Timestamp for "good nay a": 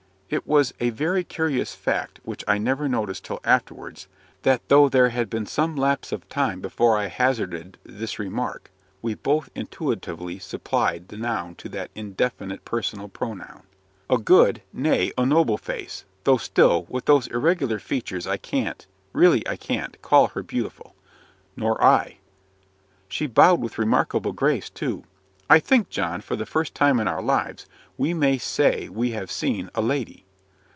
14.17-15.25